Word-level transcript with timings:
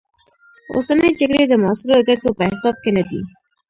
اوسنۍ 0.73 1.09
جګړې 1.19 1.43
د 1.47 1.53
معاصرو 1.63 2.05
ګټو 2.07 2.29
په 2.37 2.43
حساب 2.51 2.75
کې 2.83 2.91
نه 2.97 3.03
دي. 3.09 3.21